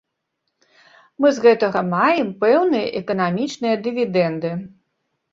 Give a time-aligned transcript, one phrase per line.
[1.25, 4.51] Мы з гэтага маем пэўныя эканамічныя дывідэнды.